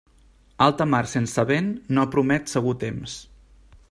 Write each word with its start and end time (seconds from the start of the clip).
Alta 0.67 0.85
mar 0.93 1.01
sense 1.11 1.45
vent 1.51 1.69
no 1.99 2.07
promet 2.15 2.55
segur 2.55 2.77
temps. 2.85 3.19